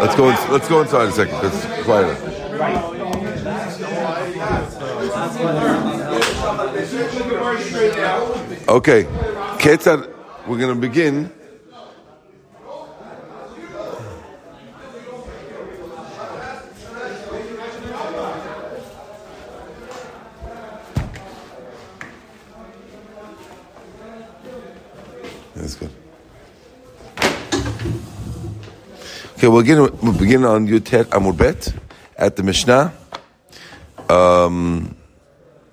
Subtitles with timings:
[0.00, 0.26] Let's go.
[0.50, 1.38] Let's go inside a second.
[1.42, 2.16] It's quieter.
[8.68, 9.04] Okay,
[9.58, 10.14] Ketzad.
[10.46, 11.32] We're going to begin.
[25.54, 25.90] That's good.
[29.38, 31.72] Okay, we'll begin, we'll begin on Yutet Amud Bet
[32.16, 32.92] at the Mishnah.
[34.08, 34.96] Um,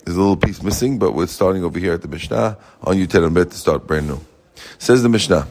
[0.03, 3.27] there's a little piece missing, but we're starting over here at the Mishnah on Yutet
[3.27, 4.21] Amud Bet to start brand new.
[4.77, 5.47] Says the Mishnah,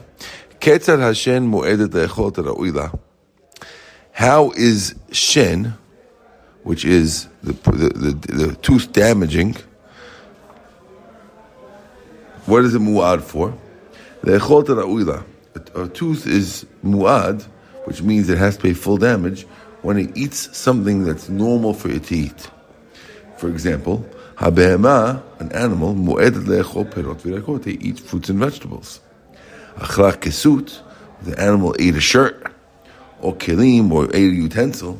[0.61, 2.97] Ketzad Hashen Mu'edet Le'echot Ra'uila.
[4.13, 5.73] How is Shen,
[6.63, 9.57] which is the, the, the, the tooth damaging,
[12.45, 13.53] what is it mu'ad for?
[14.21, 15.25] Le'echot Ra'uila.
[15.75, 17.45] A tooth is mu'ad,
[17.85, 19.43] which means it has to pay full damage
[19.81, 22.49] when it eats something that's normal for it to eat.
[23.37, 24.05] For example,
[24.35, 28.99] habehema, an animal, mu'edet perot they eat fruits and vegetables.
[29.77, 30.79] Achlach kesut,
[31.21, 32.51] the animal ate a shirt,
[33.21, 34.99] or kelim, or ate a utensil,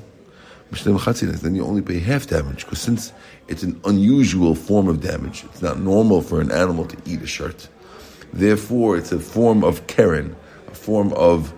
[0.71, 3.13] then you only pay half damage, because since
[3.47, 7.27] it's an unusual form of damage, it's not normal for an animal to eat a
[7.27, 7.69] shirt.
[8.33, 10.35] Therefore, it's a form of keren,
[10.67, 11.53] a form of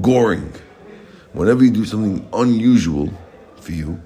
[0.00, 0.52] goring.
[1.32, 3.12] Whenever you do something unusual
[3.60, 4.00] for you,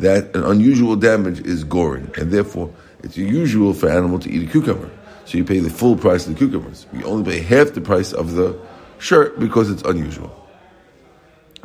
[0.00, 2.72] that an unusual damage is goring, and therefore
[3.02, 4.90] it's usual for an animal to eat a cucumber.
[5.24, 6.86] So you pay the full price of the cucumbers.
[6.92, 8.58] You only pay half the price of the
[8.98, 10.34] shirt because it's unusual.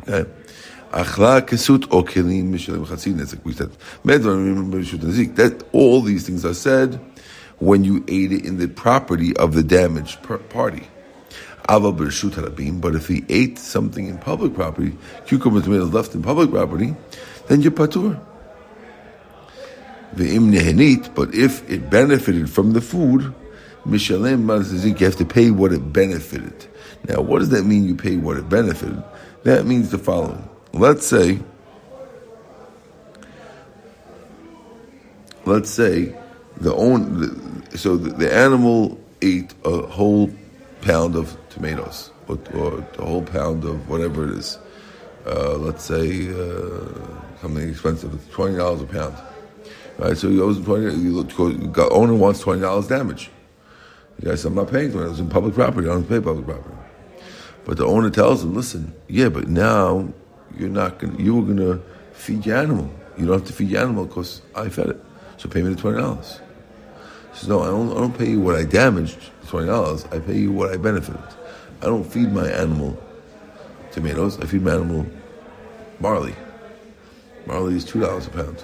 [0.08, 0.30] Okay.
[5.36, 7.00] That all these things are said
[7.58, 10.88] when you ate it in the property of the damaged party.
[11.66, 16.94] But if he ate something in public property, cucumber tomatoes left in public property,
[17.48, 18.20] then you're patur.
[20.12, 23.32] But if it benefited from the food,
[23.86, 26.66] mishalem you have to pay what it benefited.
[27.08, 27.84] Now, what does that mean?
[27.84, 29.02] You pay what it benefited.
[29.44, 30.48] That means the following.
[30.72, 31.38] Let's say,
[35.46, 36.14] let's say
[36.58, 40.30] the own so the, the animal ate a whole
[40.82, 44.58] pound of tomatoes or, or a whole pound of whatever it is.
[45.26, 46.86] Uh, let's say uh,
[47.40, 49.14] something expensive, it's twenty dollars a pound.
[49.98, 50.88] Right, so he owes twenty.
[50.88, 53.30] The owner wants twenty dollars damage.
[54.18, 54.96] The guy says, "I'm not paying it.
[54.96, 55.88] It's in public property.
[55.88, 56.76] I don't pay public property."
[57.66, 60.08] But the owner tells him, "Listen, yeah, but now
[60.56, 61.20] you're not going.
[61.20, 61.82] You were to
[62.12, 62.90] feed your animal.
[63.18, 65.04] You don't have to feed your animal because I fed it.
[65.36, 66.40] So pay me the twenty dollars."
[67.32, 67.90] He says, "No, I don't.
[67.90, 70.06] I don't pay you what I damaged, twenty dollars.
[70.06, 71.20] I pay you what I benefited.
[71.82, 72.98] I don't feed my animal
[73.92, 74.38] tomatoes.
[74.38, 75.06] I feed my animal
[76.00, 76.34] barley.
[77.46, 78.62] Barley is two dollars a pound.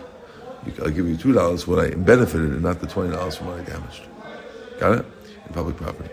[0.80, 3.60] I'll give you two dollars what I benefited, and not the twenty dollars from what
[3.60, 4.02] I damaged.
[4.78, 5.06] Got it?
[5.46, 6.10] In public property.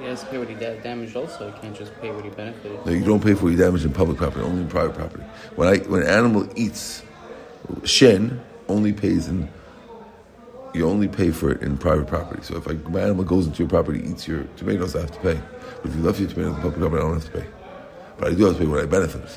[0.00, 1.14] He has to pay what he da- damaged.
[1.16, 2.84] Also, he can't just pay what he benefited.
[2.86, 5.24] No, you don't pay for what you damaged in public property, only in private property.
[5.56, 7.02] When I when an animal eats,
[7.84, 9.48] shen only pays in.
[10.76, 12.42] You only pay for it in private property.
[12.42, 15.20] So if I, my animal goes into your property, eats your tomatoes, I have to
[15.20, 15.40] pay.
[15.82, 17.46] But if you left your tomatoes in public property, I don't have to pay.
[18.18, 19.30] But I do have to pay what I benefited.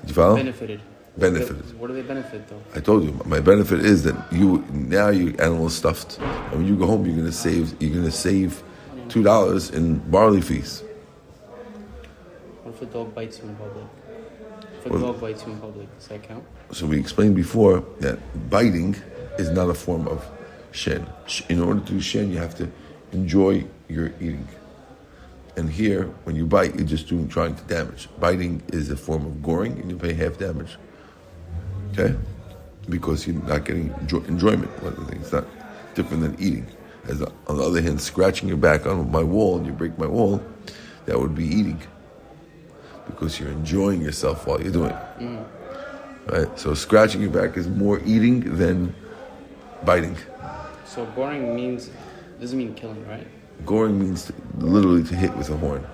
[0.00, 0.36] Did you follow?
[0.36, 0.80] Benefited.
[1.18, 1.78] Benefited.
[1.78, 2.62] What do they benefit though?
[2.74, 6.66] I told you, my benefit is that you now your animal is stuffed, and when
[6.66, 7.74] you go home, you're going to save.
[7.80, 8.62] You're to save
[9.10, 10.82] two dollars in barley fees.
[12.62, 13.84] What if a dog bites you in public?
[14.78, 16.44] If a What- dog bites you in public, does that count?
[16.72, 18.18] So we explained before that
[18.50, 18.94] biting
[19.38, 20.24] is not a form of
[20.72, 21.06] shen.
[21.48, 22.70] In order to do shen, you have to
[23.12, 24.46] enjoy your eating.
[25.56, 28.08] And here, when you bite, you're just doing trying to damage.
[28.20, 30.76] Biting is a form of goring, and you pay half damage.
[31.92, 32.14] Okay,
[32.90, 34.70] because you're not getting enjoy- enjoyment.
[34.82, 35.46] One of the it's not
[35.94, 36.66] different than eating.
[37.08, 39.98] As the- on the other hand, scratching your back on my wall and you break
[39.98, 40.42] my wall,
[41.06, 41.80] that would be eating,
[43.06, 45.20] because you're enjoying yourself while you're doing it.
[45.20, 45.44] Mm.
[46.30, 46.58] Right.
[46.58, 48.94] So scratching your back is more eating than
[49.84, 50.16] biting.
[50.86, 51.90] So goring means
[52.40, 53.26] doesn't mean killing, right?
[53.64, 55.86] Goring means to, literally to hit with a horn,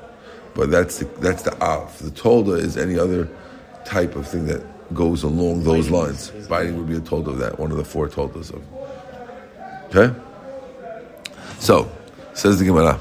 [0.54, 1.96] but that's the, that's the av.
[2.02, 3.28] The tolda is any other
[3.84, 4.62] type of thing that
[4.94, 6.28] goes along those Biting lines.
[6.28, 8.62] is- is- Biting would be a tolda of that, one of the four toldas of.
[9.94, 10.14] Okay.
[11.58, 11.90] So
[12.34, 12.98] says the Gemara.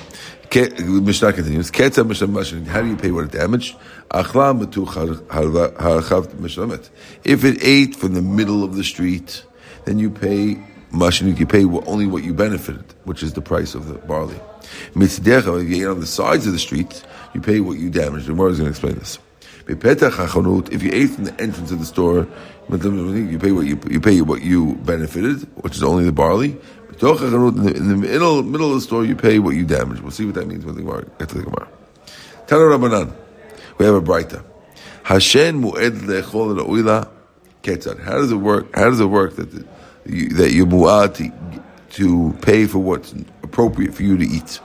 [0.54, 1.72] Mishnah continues.
[1.72, 3.78] Ketza How do you pay what it damaged?
[4.12, 6.90] Achla harachav mishlamet.
[7.24, 9.46] If it ate from the middle of the street,
[9.86, 10.62] then you pay
[10.92, 11.38] Mashin.
[11.38, 14.40] You pay only what you benefited, which is the price of the barley.
[14.94, 17.04] Mitzdecha, if you ate on the sides of the street,
[17.34, 18.26] you pay what you damaged.
[18.26, 19.20] The Gemara is going to explain this.
[19.68, 22.28] If you ate from the entrance of the store,
[22.70, 26.58] you pay what you, you pay what you benefited, which is only the barley.
[26.90, 30.02] In the, in the middle, middle of the store, you pay what you damaged.
[30.02, 31.68] We'll see what that means when the Gemara, get to the Gemara.
[32.48, 33.16] Tana Rabbanan,
[33.78, 34.44] we have a Braita.
[35.04, 37.10] Hashem mu'ed le'echol.
[38.04, 38.76] How does it work?
[38.76, 39.66] How does it work that the,
[40.06, 41.32] that you mu'ad to,
[41.92, 43.14] to pay for what's
[43.44, 44.60] appropriate for you to eat?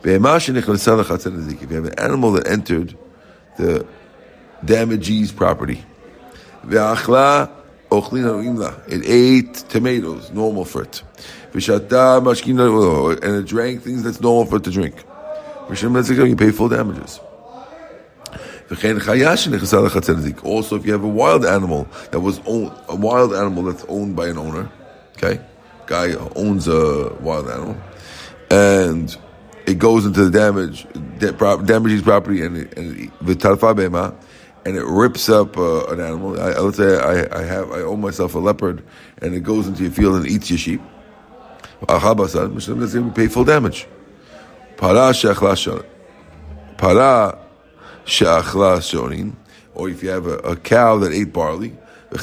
[0.00, 2.96] If you have an animal that entered
[3.56, 3.86] the
[4.64, 5.84] damagee's property,
[8.88, 11.02] it ate tomatoes, normal for it,
[11.52, 14.94] and it drank things that's normal for it to drink.
[16.28, 17.20] You pay full damages.
[20.44, 24.14] Also, if you have a wild animal that was owned, a wild animal that's owned
[24.14, 24.70] by an owner,
[25.16, 25.40] okay,
[25.86, 27.76] guy owns a wild animal,
[28.50, 29.16] and
[29.66, 30.86] it goes into the damage,
[31.18, 33.10] damages property, and and
[34.64, 36.38] and it rips up uh, an animal.
[36.38, 38.84] I, let's say I, I have I own myself a leopard,
[39.22, 40.82] and it goes into your field and eats your sheep.
[41.80, 43.86] We pay full damage.
[44.76, 45.12] Para
[46.76, 47.47] para
[48.08, 49.34] she'achla shonin,
[49.74, 51.76] or if you have a, a, cow that ate barley,
[52.10, 52.18] or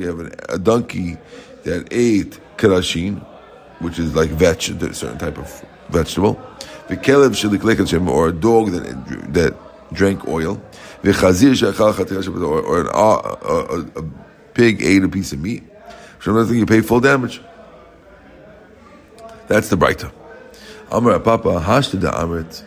[0.00, 1.16] you have an, a donkey
[1.64, 3.20] that ate karashin,
[3.80, 6.40] which is like vetch, a certain type of vegetable,
[6.88, 9.54] or a dog that that
[9.92, 10.62] drank oil,
[11.04, 14.04] or, an, a, a,
[14.54, 15.64] pig ate a piece of meat.
[16.20, 17.40] So you pay full damage.
[19.48, 20.12] That's the Braita.
[20.90, 22.62] Amar Papa hashta da amrit.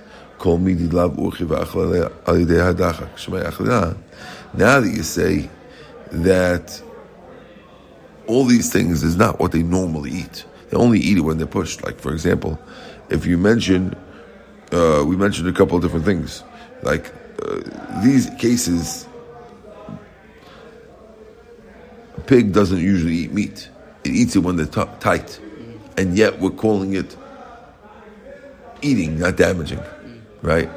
[4.53, 5.49] Now that you say
[6.11, 6.81] that
[8.27, 10.45] all these things is not what they normally eat.
[10.69, 11.83] They only eat it when they're pushed.
[11.83, 12.59] Like for example,
[13.09, 13.95] if you mention,
[14.71, 16.43] uh, we mentioned a couple of different things.
[16.83, 17.11] Like
[17.41, 17.61] uh,
[18.03, 19.07] these cases,
[22.17, 23.69] a pig doesn't usually eat meat.
[24.03, 25.39] It eats it when they're t- tight,
[25.97, 27.17] and yet we're calling it
[28.83, 29.79] eating, not damaging
[30.45, 30.69] right?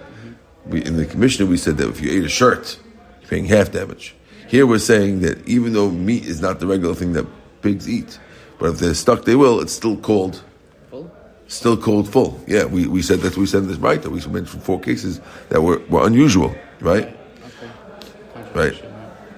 [0.66, 2.78] We, in the commissioner, we said that if you ate a shirt,
[3.20, 4.14] you're paying half damage.
[4.48, 7.26] Here we're saying that even though meat is not the regular thing that
[7.62, 8.18] pigs eat,
[8.58, 9.60] but if they're stuck, they will.
[9.60, 10.42] It's still called
[10.90, 11.10] full.
[11.46, 12.40] Still called full.
[12.46, 14.00] Yeah, we, we said that we said this right.
[14.02, 15.20] That we mentioned four cases
[15.50, 17.14] that were, were unusual, right?
[17.44, 18.50] Okay.
[18.54, 18.84] Right.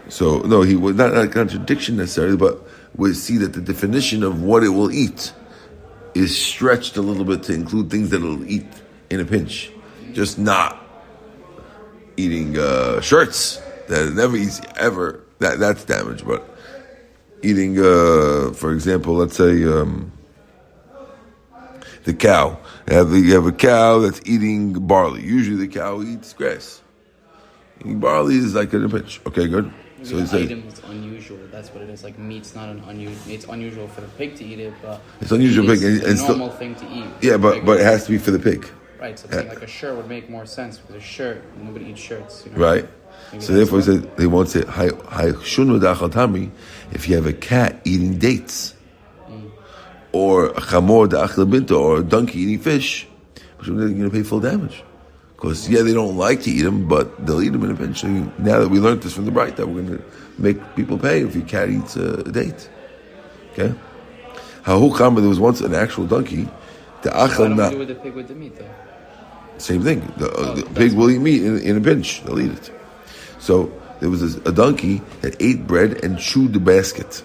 [0.08, 2.60] So no, he was not a contradiction necessarily, but
[2.96, 5.32] we see that the definition of what it will eat
[6.14, 8.66] is stretched a little bit to include things that it'll eat
[9.10, 9.72] in a pinch
[10.14, 10.78] just not
[12.16, 15.24] eating uh, shirts that never eats ever.
[15.38, 16.24] That that's damage.
[16.24, 16.48] But
[17.42, 20.12] eating, uh, for example, let's say um,
[22.04, 22.58] the cow.
[22.88, 25.22] You have, you have a cow that's eating barley.
[25.22, 26.82] Usually, the cow eats grass.
[27.80, 29.20] Eating barley is like a pinch.
[29.26, 29.72] Okay, good.
[30.02, 31.38] So the item is unusual.
[31.50, 32.02] That's what it is.
[32.02, 33.32] Like meat's not an unusual.
[33.32, 35.70] It's unusual for the pig to eat it, but it's unusual.
[35.70, 37.04] It's pig, and, a normal still, thing to eat.
[37.20, 38.66] Yeah, but but it has to be for the pig.
[39.00, 39.48] Right, so yeah.
[39.48, 42.44] like a shirt would make more sense because a shirt, nobody eats shirts.
[42.44, 42.58] You know?
[42.58, 42.88] Right.
[43.32, 44.60] Maybe so therefore, he said they won't say
[46.92, 48.74] if you have a cat eating dates,
[49.26, 49.50] mm.
[50.12, 53.06] or a chamor or a donkey eating fish,
[53.62, 54.82] they're going to pay full damage.
[55.34, 58.60] Because yeah, they don't like to eat them, but they'll eat them And eventually, now
[58.60, 60.04] that we learned this from the bright, that we're going to
[60.36, 62.68] make people pay if your cat eats a, date.
[63.52, 63.74] Okay.
[64.64, 66.46] Hahu there was once an actual donkey.
[67.02, 67.78] The achal not.
[67.78, 68.68] with the pig with the meat though?
[69.60, 70.00] Same thing.
[70.16, 72.24] The, uh, the pig will eat meat in, in, a pinch.
[72.24, 72.72] They'll eat it.
[73.38, 77.22] So there was a, a, donkey that ate bread and chewed the basket.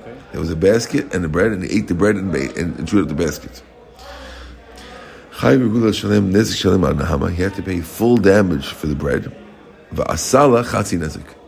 [0.00, 0.14] Okay.
[0.30, 2.88] There was a basket and the bread, and he ate the bread and, and, and
[2.88, 3.62] chewed up the basket.
[7.34, 9.34] He had to pay full damage for the bread.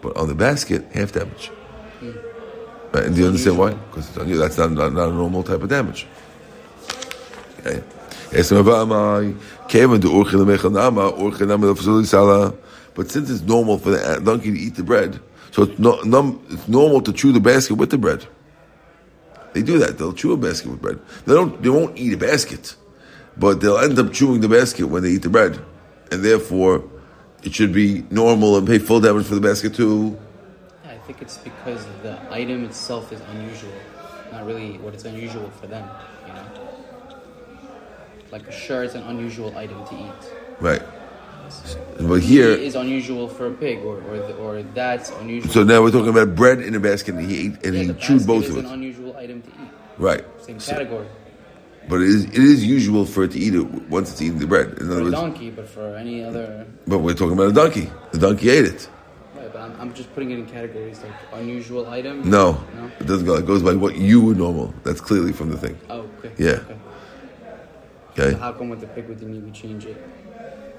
[0.03, 1.47] But on the basket, half damage.
[2.01, 2.11] Hmm.
[2.93, 3.75] Right, and do you understand why?
[3.75, 6.09] Because that's not, not, not a normal type of damage.
[7.61, 7.83] Okay.
[12.95, 15.21] But since it's normal for the uh, donkey to eat the bread,
[15.51, 18.27] so it's, no, num, it's normal to chew the basket with the bread.
[19.53, 19.99] They do that.
[19.99, 20.99] They'll chew a basket with bread.
[21.27, 21.63] They don't.
[21.63, 22.75] They won't eat a basket,
[23.37, 25.61] but they'll end up chewing the basket when they eat the bread,
[26.11, 26.85] and therefore,
[27.43, 30.19] it should be normal and pay full damage for the basket too.
[30.85, 33.73] I think it's because the item itself is unusual,
[34.33, 35.87] not really what it's unusual for them.
[36.27, 36.62] You know
[38.33, 40.33] like a shirt an unusual item to eat.
[40.61, 40.83] Right.
[42.01, 45.53] But here it is unusual for a pig, or or, or that's unusual.
[45.53, 47.93] So now we're talking about bread in a basket, and he ate and yeah, he
[48.01, 48.65] chewed both of it.
[48.65, 49.69] an unusual item to eat.
[49.99, 50.25] Right.
[50.41, 51.07] Same so, category.
[51.89, 54.47] But it is, it is usual for it to eat it once it's eating the
[54.47, 54.69] bread.
[54.69, 56.65] In For other a words, donkey, but for any other.
[56.87, 57.91] but we're talking about a donkey.
[58.13, 58.89] The donkey ate it.
[59.37, 62.23] Right, but I'm, I'm just putting it in categories like unusual item.
[62.31, 62.91] No, No?
[63.01, 63.35] it doesn't go.
[63.35, 64.73] It goes by what you would normal.
[64.85, 65.77] That's clearly from the thing.
[65.91, 66.33] Oh, okay.
[66.39, 66.51] Yeah.
[66.53, 66.77] Okay.
[68.13, 69.97] Okay, So how come with the pig with the meat we change it?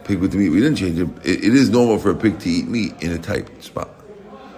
[0.03, 0.49] pig with the meat.
[0.49, 1.07] We didn't change it.
[1.23, 1.43] it.
[1.45, 3.89] It is normal for a pig to eat meat in a tight spot.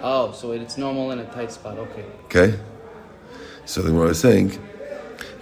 [0.02, 1.78] Oh, so it's normal in a tight spot.
[1.78, 2.04] Okay.
[2.24, 2.58] Okay,
[3.64, 4.58] so then what I was saying,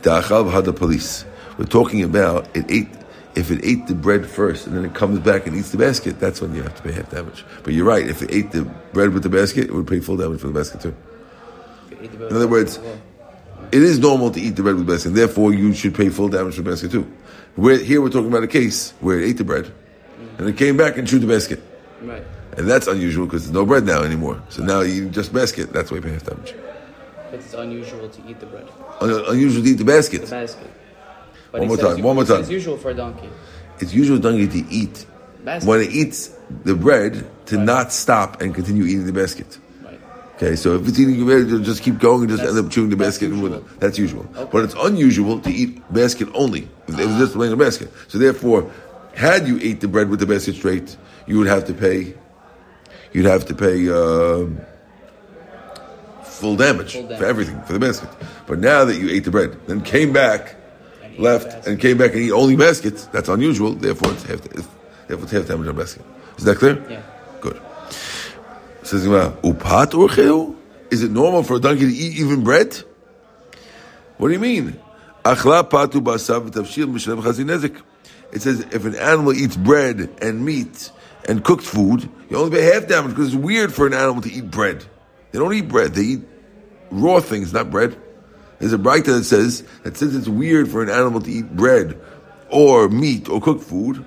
[0.03, 1.25] da'achal had the police.
[1.59, 2.89] We're talking about it ate.
[3.35, 6.21] If it ate the bread first and then it comes back and eats the basket,
[6.21, 7.45] that's when you have to pay half damage.
[7.65, 8.07] But you're right.
[8.07, 8.63] If it ate the
[8.93, 10.95] bread with the basket, it would pay full damage for the basket too.
[11.91, 12.79] If you eat the In other words.
[13.73, 16.29] It is normal to eat the bread with the basket, therefore you should pay full
[16.29, 17.11] damage for the basket too.
[17.57, 19.71] We're, here we're talking about a case where it ate the bread,
[20.39, 21.63] and it came back and chewed the basket.
[22.03, 22.25] Right.
[22.57, 24.43] And that's unusual because there's no bread now anymore.
[24.49, 26.55] So now you eat just basket, that's why you pay half damage.
[27.31, 28.69] But it's unusual to eat the bread.
[29.01, 30.23] Un- unusual to eat the basket.
[30.23, 30.71] The basket.
[31.53, 32.41] But One more time, one more time.
[32.41, 33.29] It's usual for a donkey.
[33.81, 35.07] It's usual donkey to eat
[35.45, 35.69] Basket.
[35.69, 36.31] when it eats
[36.65, 37.65] the bread to Right.
[37.65, 39.59] not stop and continue eating the basket.
[40.37, 42.73] Okay, so if it's eating bread, it'll just keep going and just That's- end up
[42.73, 43.31] chewing the basket.
[43.31, 43.65] and usual.
[43.79, 44.27] That's usual.
[44.37, 44.49] Okay.
[44.53, 46.69] But it's unusual to eat basket only.
[46.89, 47.93] If it was just laying a basket.
[48.09, 48.71] So therefore,
[49.15, 52.15] had you ate the bread with the basket straight, you would have to pay.
[53.13, 54.47] You'd have to pay uh,
[56.25, 57.19] full, damage Full damage.
[57.19, 58.09] for everything for the basket.
[58.49, 60.57] But now that you ate the bread, then came back,
[61.03, 63.73] And left, and came back and eat only baskets, that's unusual.
[63.75, 64.41] Therefore, it's half.
[64.43, 66.03] Therefore, it's half damage on basket.
[66.39, 66.85] Is that clear?
[66.91, 67.03] Yeah.
[68.85, 70.55] Says upat urcheu?
[70.91, 72.83] Is it normal for a donkey to eat even bread?
[74.19, 74.79] What do you mean?
[75.25, 77.83] Patu chazin.
[78.33, 80.91] It says if an animal eats bread and meat
[81.27, 84.31] and cooked food, you only pay half damage because it's weird for an animal to
[84.31, 84.85] eat bread.
[85.33, 86.21] They don't eat bread; they eat
[86.91, 87.97] raw things, not bread.
[88.59, 91.99] There's a Braita that says that since it's weird for an animal to eat bread
[92.51, 94.05] or meat or cooked food,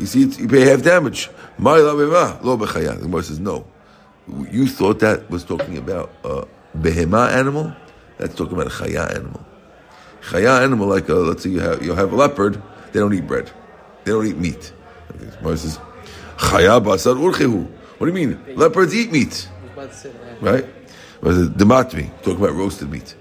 [0.00, 1.28] you see, it's, you pay half damage.
[1.58, 1.94] My lo
[2.56, 2.96] bechaya.
[2.96, 3.66] The Gemara says no.
[4.50, 7.72] You thought that was talking about a behema animal.
[8.16, 9.44] That's talking about a chaya animal.
[10.22, 12.62] Chaya animal, like a, let's say you have you have a leopard.
[12.92, 13.50] They don't eat bread.
[14.04, 14.72] They don't eat meat.
[15.08, 15.78] The Gemara says
[16.38, 17.66] chaya basar urchehu.
[17.98, 18.56] What do you mean?
[18.56, 20.42] Leopards eat meat, I was about to say that.
[20.42, 20.66] right?
[21.20, 21.56] What is it?
[21.58, 22.10] Dematmi.
[22.22, 23.14] Talking about roasted meat.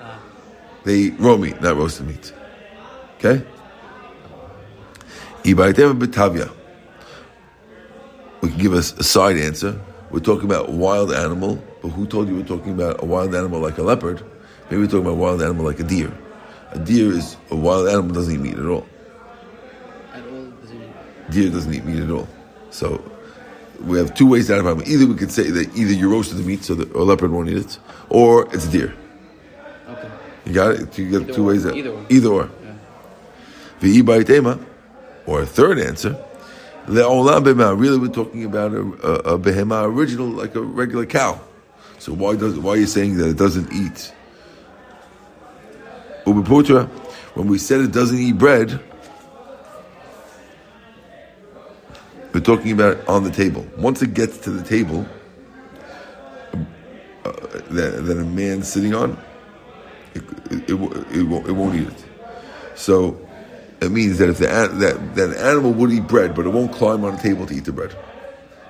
[0.00, 0.20] Ah.
[0.82, 2.32] They eat raw meat, not roasted meat.
[3.18, 3.46] Okay?
[5.44, 6.50] Ibaitem betavia.
[8.40, 9.78] We can give us a side answer.
[10.10, 13.34] We're talking about a wild animal, but who told you we're talking about a wild
[13.34, 14.22] animal like a leopard?
[14.70, 16.12] Maybe we're talking about a wild animal like a deer.
[16.72, 18.86] A deer is a wild animal doesn't eat meat at all.
[20.12, 20.52] At all,
[21.30, 22.28] Deer doesn't eat meat at all.
[22.70, 23.02] So
[23.80, 24.82] we have two ways to identify them.
[24.92, 27.58] Either we could say that either you roasted the meat so a leopard won't eat
[27.58, 28.94] it, or it's a deer.
[29.88, 30.08] Okay.
[30.46, 30.98] You got it?
[30.98, 31.46] You get Either two or.
[31.48, 31.66] ways.
[31.66, 32.06] Either or.
[32.08, 32.50] Either or.
[32.62, 32.72] Yeah.
[35.26, 36.16] Or a third answer,
[36.86, 37.78] le'olam behema.
[37.78, 41.40] Really, we're talking about a, a, a behema original, like a regular cow.
[41.98, 44.12] So why does why are you saying that it doesn't eat?
[46.26, 46.88] Ubiputra,
[47.34, 48.80] when we said it doesn't eat bread,
[52.32, 53.66] we're talking about on the table.
[53.76, 55.06] Once it gets to the table,
[57.24, 57.32] uh,
[57.70, 59.18] that, that a man's sitting on,
[60.14, 62.04] it, it, it, it, won't, it won't eat it.
[62.74, 63.18] So
[63.84, 66.50] it means that if the an- that, that an animal would eat bread, but it
[66.50, 67.94] won't climb on a table to eat the bread,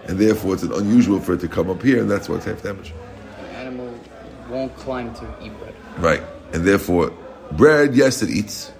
[0.06, 2.62] and therefore it's unusual for it to come up here, and that's why it's half
[2.62, 2.92] damage.
[3.38, 4.00] An animal
[4.48, 5.74] won't climb to eat bread.
[5.98, 7.12] Right, and therefore
[7.52, 8.72] bread, yes, it eats,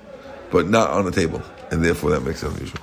[0.51, 2.81] but not on a table, and therefore that makes it unusual.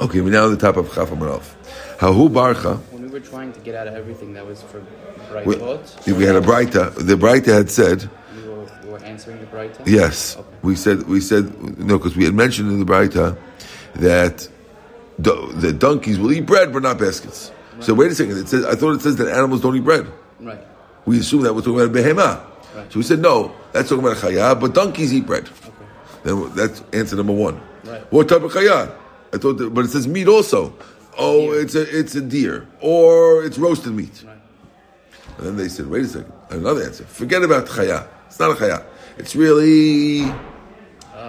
[0.00, 1.54] Okay, we're now at the top of Chaf Amaralf.
[1.98, 2.74] Hahu Barcha.
[2.90, 4.82] When we were trying to get out of everything that was for
[5.30, 6.94] bright We, we had a Braita.
[6.94, 9.90] The Braita had said, we were, we were answering the?
[9.90, 10.48] Yes, Okay.
[10.62, 11.44] we said we said
[11.78, 13.36] no because we had mentioned in the Braita
[13.96, 14.48] that
[15.20, 17.52] do, the donkeys will eat bread but not baskets.
[17.80, 18.38] So wait a second.
[18.38, 20.06] It says I thought it says that animals don't eat bread.
[20.40, 20.62] Right.
[21.04, 22.30] We assume that we're talking about a behema.
[22.74, 22.90] Right.
[22.92, 25.44] So we said no, that's talking about a chaya, but donkeys eat bread.
[25.48, 25.86] Okay.
[26.24, 27.60] Then that's answer number one.
[27.84, 28.00] Right.
[28.12, 28.94] What type of chaya?
[29.34, 30.74] I thought, that, but it says meat also.
[31.18, 31.60] Oh, Deer.
[31.62, 34.22] it's a it's a deer or it's roasted meat.
[34.26, 34.38] Right.
[35.38, 37.04] And then they said, wait a second, another answer.
[37.04, 38.06] Forget about chaya.
[38.28, 38.84] It's not a chaya.
[39.22, 40.22] It's really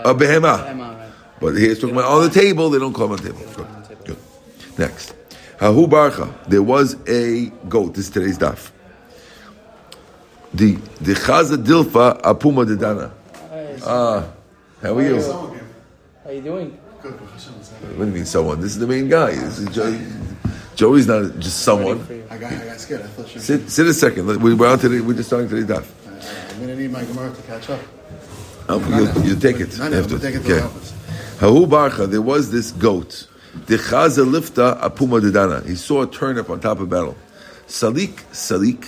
[0.03, 0.63] a behema.
[0.65, 1.11] Right.
[1.39, 2.71] But here it's talking about on the table.
[2.71, 3.45] They don't climb on the table.
[3.55, 3.67] Good.
[3.67, 4.03] on the table.
[4.05, 4.79] Good.
[4.79, 5.13] Next,
[5.59, 6.33] hahu barcha.
[6.47, 7.93] There was a goat.
[7.93, 8.71] This is today's daf.
[10.55, 13.11] The the chaza dilfa apuma dedana.
[13.85, 14.25] Ah,
[14.81, 15.21] how are you?
[16.23, 16.77] How you doing?
[17.03, 17.13] Good.
[17.13, 18.59] What do you mean someone?
[18.59, 19.35] This is the main guy.
[19.35, 19.99] This is Joey.
[20.75, 21.99] Joey's not just someone.
[21.99, 22.25] Ready for you.
[22.31, 23.01] I got, I got scared.
[23.01, 23.37] I thought she.
[23.39, 24.25] Sit, sit a second.
[24.41, 24.99] We- We're on today.
[25.01, 25.85] We're just starting today's daf.
[26.75, 27.79] Need my Gemara to catch up.
[28.67, 28.79] Oh,
[29.23, 29.79] you, you take it.
[29.79, 30.15] I know, after.
[30.15, 30.67] but take it to Okay.
[31.37, 33.27] Hahu barcha, there was this goat.
[33.67, 35.63] Dechaza lifta apuma dedana.
[35.67, 37.15] He saw a turnip on top of the battle.
[37.67, 38.87] Salik, salik.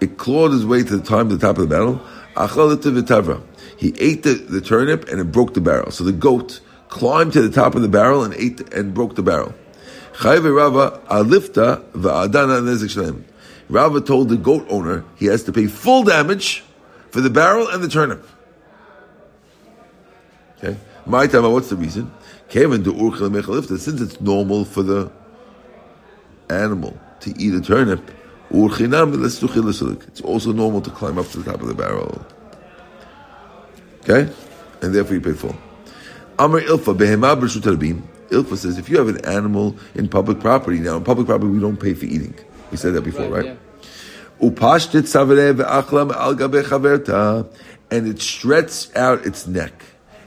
[0.00, 2.00] It clawed his way to the time to the top of the battle.
[2.34, 3.42] Achalita v'tavra.
[3.78, 5.90] He ate the, the turnip and it broke the barrel.
[5.90, 9.22] So the goat climbed to the top of the barrel and ate and broke the
[9.22, 9.54] barrel.
[10.12, 13.24] Chayve Rava alifta va'adana nezik shalem.
[13.70, 16.62] Rava told the goat owner he has to pay full damage
[17.16, 18.28] for the barrel and the turnip.
[20.58, 20.76] Okay.
[21.06, 22.12] My time, what's the reason?
[22.50, 23.78] Kevin to urchel mechalifta.
[23.78, 25.10] Since it's normal for the
[26.50, 28.10] animal to eat a turnip,
[28.50, 32.26] It's also normal to climb up to the top of the barrel.
[34.00, 34.30] Okay,
[34.82, 35.56] and therefore you pay full.
[36.38, 38.02] Amr ilfa behema b'rshut rabim.
[38.28, 41.60] Ilfa says if you have an animal in public property, now in public property we
[41.60, 42.34] don't pay for eating.
[42.70, 43.46] We said that before, right?
[43.46, 43.54] yeah.
[44.40, 47.46] Upashtit savere ve'achlam al gabe chaverta,
[47.90, 49.72] and it stretched out its neck,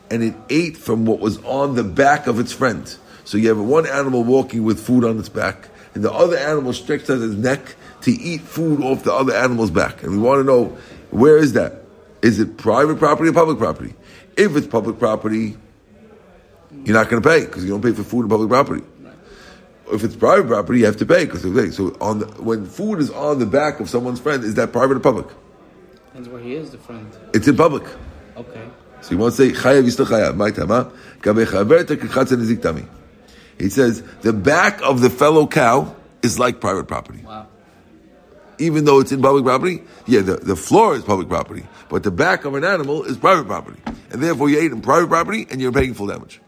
[0.09, 2.95] and it ate from what was on the back of its friend.
[3.23, 6.73] So you have one animal walking with food on its back, and the other animal
[6.73, 10.01] stretched out its neck to eat food off the other animal's back.
[10.01, 10.77] And we want to know
[11.11, 11.83] where is that?
[12.21, 13.93] Is it private property or public property?
[14.35, 15.57] If it's public property,
[16.83, 18.83] you're not going to pay because you don't pay for food in public property.
[19.91, 21.41] If it's private property, you have to pay because
[21.75, 24.97] so on the, when food is on the back of someone's friend, is that private
[24.97, 25.27] or public?
[26.07, 27.07] Depends where he is, the friend.
[27.33, 27.83] It's in public.
[28.37, 28.67] Okay.
[29.01, 30.35] So you want to say chayav yisla chayav.
[30.35, 30.89] My huh?
[31.21, 32.87] Gabe chaverta kichatz tami.
[33.57, 37.47] He says the back of the fellow cow is like private property, Wow.
[38.57, 39.83] even though it's in public property.
[40.05, 43.47] Yeah, the, the floor is public property, but the back of an animal is private
[43.47, 43.81] property,
[44.11, 46.41] and therefore you ate in private property and you're paying full damage,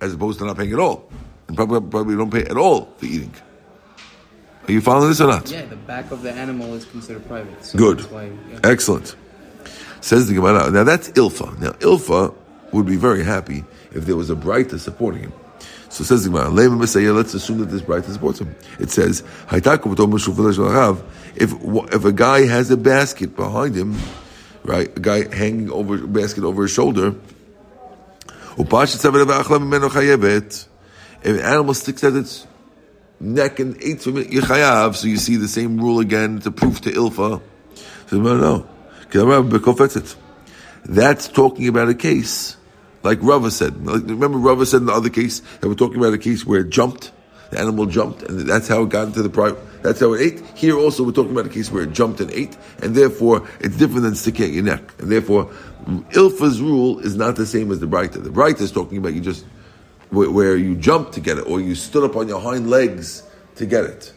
[0.00, 1.08] as opposed to not paying at all.
[1.48, 3.34] And property you don't pay at all for eating.
[4.68, 5.48] Are you following this or not?
[5.50, 7.64] Yeah, the back of the animal is considered private.
[7.64, 8.00] So Good.
[8.10, 8.58] Why, yeah.
[8.64, 9.14] Excellent.
[10.00, 10.70] Says the Gemara.
[10.70, 11.56] Now that's Ilfa.
[11.60, 12.34] Now Ilfa
[12.72, 15.32] would be very happy if there was a Breita supporting him.
[15.88, 16.50] So says the Gemara.
[16.50, 18.54] Let's assume that this Breita supports him.
[18.80, 21.00] It says, "Haytaku v'tom b'shufel shalachav."
[21.36, 21.54] If
[21.94, 23.96] if a guy has a basket behind him,
[24.64, 27.14] right, a guy hanging over a basket over his shoulder,
[31.26, 32.46] If an animal sticks out its
[33.18, 34.94] neck and eats from it, Yechayav.
[34.94, 36.40] So you see the same rule again.
[36.46, 37.42] A proof to Ilfa.
[38.06, 38.66] So no, no.
[40.84, 42.56] That's talking about a case
[43.02, 43.84] like Rava said.
[43.84, 46.60] Like, remember Rava said in the other case that we're talking about a case where
[46.60, 47.10] it jumped,
[47.50, 49.58] the animal jumped, and that's how it got into the private.
[49.82, 50.46] That's how it ate.
[50.54, 53.76] Here also we're talking about a case where it jumped and ate, and therefore it's
[53.76, 54.82] different than sticking at your neck.
[55.00, 55.46] And therefore,
[56.10, 58.22] Ilfa's rule is not the same as the Breita.
[58.22, 59.44] The Breita is talking about you just
[60.10, 63.22] where, where you jumped to get it, or you stood up on your hind legs
[63.56, 64.12] to get it.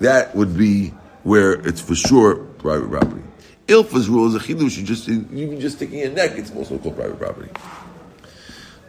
[0.00, 0.88] That would be
[1.22, 3.22] where it's for sure private property.
[3.68, 4.76] Ilfa's rule is a chidush.
[4.76, 7.50] You just even just sticking your neck, it's also called private property.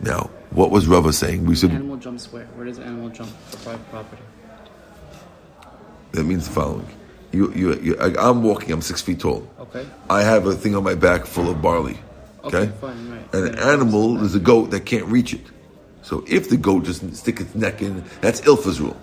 [0.01, 1.45] Now, what was Rava saying?
[1.45, 2.45] We said Animal jumps where?
[2.45, 4.21] Where does animal jump for private property?
[6.11, 6.87] that means the following:
[7.31, 8.71] you, you, you, I- I'm walking.
[8.71, 9.47] I'm six feet tall.
[9.59, 9.85] Okay.
[10.09, 11.97] I have a thing on my back full of barley.
[12.43, 13.33] Okay, Okay, fine, right.
[13.33, 15.41] And an animal is a goat that can't reach it.
[16.03, 18.99] So if the goat just stick its neck in, that's Ilfa's rule.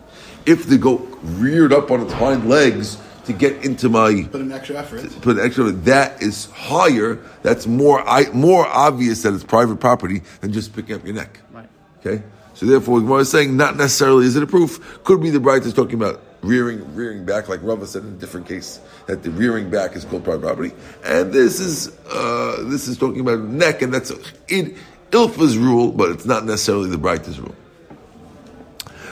[0.46, 4.52] If the goat reared up on its hind legs to get into my Put an
[4.52, 5.22] extra effort.
[5.22, 7.18] put an extra that is higher.
[7.42, 11.40] That's more I, more obvious that it's private property than just picking up your neck.
[11.52, 11.68] Right.
[12.00, 12.22] Okay,
[12.54, 15.02] so therefore, what is saying not necessarily is it a proof.
[15.04, 18.16] Could be the bright is talking about rearing rearing back, like Rava said in a
[18.16, 20.72] different case that the rearing back is called private property,
[21.04, 24.12] and this is uh, this is talking about neck, and that's
[24.48, 24.76] in
[25.10, 27.54] Ilfa's rule, but it's not necessarily the Braita's rule.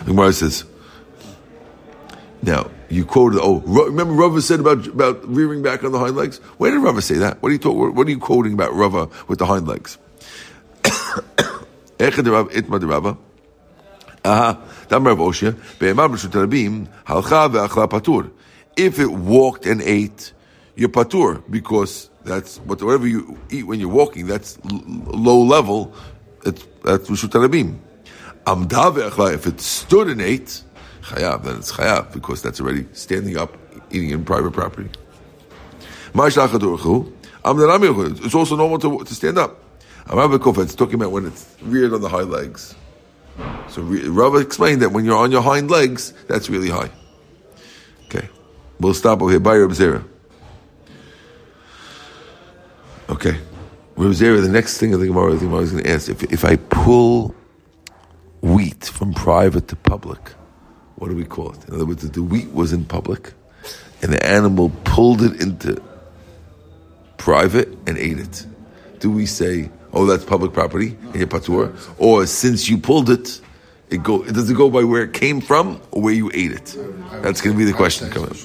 [0.00, 0.64] The Gemara says.
[2.42, 3.40] Now you quoted.
[3.42, 6.38] Oh, remember Rava said about about rearing back on the hind legs.
[6.58, 7.42] Where did Rava say that?
[7.42, 9.98] What are you talk, What are you quoting about Rava with the hind legs?
[18.76, 20.32] If it walked and ate,
[20.76, 24.26] you're patur because that's what whatever you eat when you're walking.
[24.26, 25.92] That's l- low level.
[26.44, 27.78] It's that's b'shut rabim.
[28.46, 29.34] Amda ve'achla.
[29.34, 30.62] If it stood and ate,
[31.02, 31.44] chayav.
[31.44, 33.56] Then it's chayav because that's already standing up,
[33.90, 34.90] eating in private property.
[36.14, 36.36] It's
[38.34, 39.62] also normal to, to stand up.
[40.10, 42.74] It's talking about when it's reared on the high legs.
[43.68, 46.90] So Rava explained that when you're on your hind legs, that's really high.
[48.06, 48.28] Okay.
[48.80, 49.40] We'll stop over here.
[49.40, 50.04] By Reb Zera.
[53.08, 53.38] Okay.
[53.96, 56.44] Zera, the next thing of the Gemara, the Gemara is going to ask, if, if
[56.44, 57.34] I pull
[58.42, 60.20] wheat from private to public,
[60.96, 61.68] what do we call it?
[61.68, 63.32] In other words, the wheat was in public,
[64.02, 65.82] and the animal pulled it into
[67.16, 68.46] private and ate it.
[69.00, 71.74] do we say, oh, that's public property, and you're patur?
[71.98, 73.40] Or since you pulled it,
[73.90, 76.76] it go, does it go by where it came from or where you ate it?
[77.22, 78.36] That's going to be the question coming up.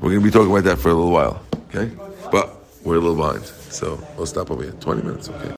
[0.00, 1.90] We're going to be talking about that for a little while, okay?
[2.30, 4.72] But we're a little behind, so we'll stop over here.
[4.72, 5.50] 20 minutes, okay?